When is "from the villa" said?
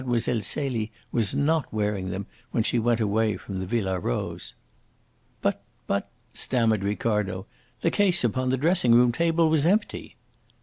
3.37-3.99